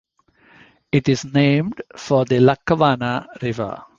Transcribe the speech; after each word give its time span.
It 0.91 1.07
is 1.09 1.23
named 1.25 1.83
for 1.95 2.25
the 2.25 2.39
Lackawanna 2.39 3.27
River. 3.39 3.83